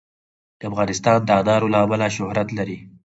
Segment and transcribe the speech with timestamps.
[0.69, 2.77] افغانستان د انار له امله شهرت لري.